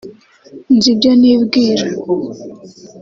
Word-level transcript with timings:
Nzibyo 0.75 1.11
Nibwira 1.21 1.85